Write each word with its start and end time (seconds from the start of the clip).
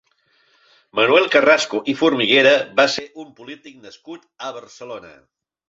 Manuel 0.99 1.27
Carrasco 1.35 1.83
i 1.93 1.95
Formiguera 1.99 2.55
va 2.81 2.87
ser 2.95 3.05
un 3.27 3.29
polític 3.43 3.79
nascut 3.87 4.29
a 4.49 4.53
Barcelona. 4.59 5.17